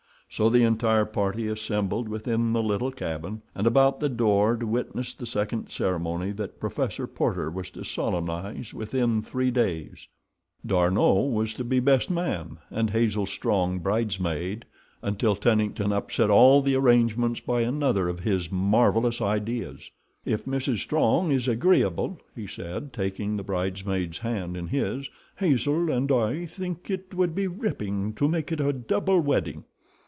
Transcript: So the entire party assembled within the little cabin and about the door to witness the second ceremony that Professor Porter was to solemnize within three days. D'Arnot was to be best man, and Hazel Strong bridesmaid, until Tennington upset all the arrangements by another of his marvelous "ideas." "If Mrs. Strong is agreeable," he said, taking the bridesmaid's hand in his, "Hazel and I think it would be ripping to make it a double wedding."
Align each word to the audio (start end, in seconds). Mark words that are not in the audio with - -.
So 0.33 0.47
the 0.47 0.63
entire 0.63 1.03
party 1.03 1.49
assembled 1.49 2.07
within 2.07 2.53
the 2.53 2.63
little 2.63 2.89
cabin 2.93 3.41
and 3.53 3.67
about 3.67 3.99
the 3.99 4.07
door 4.07 4.55
to 4.55 4.65
witness 4.65 5.13
the 5.13 5.25
second 5.25 5.67
ceremony 5.69 6.31
that 6.31 6.57
Professor 6.57 7.05
Porter 7.05 7.51
was 7.51 7.69
to 7.71 7.83
solemnize 7.83 8.73
within 8.73 9.21
three 9.23 9.51
days. 9.51 10.07
D'Arnot 10.65 11.33
was 11.33 11.51
to 11.55 11.65
be 11.65 11.81
best 11.81 12.09
man, 12.09 12.59
and 12.69 12.91
Hazel 12.91 13.25
Strong 13.25 13.79
bridesmaid, 13.79 14.63
until 15.01 15.35
Tennington 15.35 15.91
upset 15.91 16.29
all 16.29 16.61
the 16.61 16.75
arrangements 16.75 17.41
by 17.41 17.59
another 17.59 18.07
of 18.07 18.21
his 18.21 18.49
marvelous 18.49 19.21
"ideas." 19.21 19.91
"If 20.23 20.45
Mrs. 20.45 20.77
Strong 20.77 21.33
is 21.33 21.49
agreeable," 21.49 22.21
he 22.33 22.47
said, 22.47 22.93
taking 22.93 23.35
the 23.35 23.43
bridesmaid's 23.43 24.19
hand 24.19 24.55
in 24.55 24.67
his, 24.67 25.09
"Hazel 25.35 25.91
and 25.91 26.09
I 26.09 26.45
think 26.45 26.89
it 26.89 27.13
would 27.13 27.35
be 27.35 27.47
ripping 27.47 28.13
to 28.13 28.29
make 28.29 28.53
it 28.53 28.61
a 28.61 28.71
double 28.71 29.19
wedding." 29.19 29.65